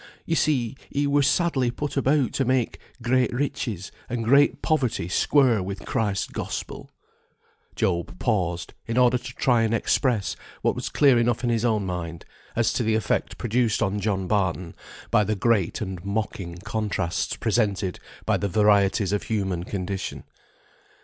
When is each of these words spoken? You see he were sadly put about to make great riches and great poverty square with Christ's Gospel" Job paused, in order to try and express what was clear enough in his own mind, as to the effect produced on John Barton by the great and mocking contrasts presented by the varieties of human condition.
You 0.25 0.33
see 0.35 0.75
he 0.89 1.05
were 1.05 1.21
sadly 1.21 1.69
put 1.69 1.95
about 1.95 2.33
to 2.33 2.43
make 2.43 2.79
great 3.03 3.31
riches 3.31 3.91
and 4.09 4.23
great 4.25 4.63
poverty 4.63 5.07
square 5.07 5.61
with 5.61 5.85
Christ's 5.85 6.25
Gospel" 6.25 6.89
Job 7.75 8.17
paused, 8.17 8.73
in 8.87 8.97
order 8.97 9.19
to 9.19 9.33
try 9.35 9.61
and 9.61 9.75
express 9.75 10.35
what 10.63 10.73
was 10.73 10.89
clear 10.89 11.19
enough 11.19 11.43
in 11.43 11.51
his 11.51 11.63
own 11.63 11.85
mind, 11.85 12.25
as 12.55 12.73
to 12.73 12.81
the 12.83 12.95
effect 12.95 13.37
produced 13.37 13.83
on 13.83 13.99
John 13.99 14.25
Barton 14.27 14.73
by 15.11 15.23
the 15.23 15.35
great 15.35 15.81
and 15.81 16.03
mocking 16.03 16.57
contrasts 16.63 17.35
presented 17.35 17.99
by 18.25 18.37
the 18.37 18.49
varieties 18.49 19.13
of 19.13 19.21
human 19.21 19.65
condition. 19.65 20.23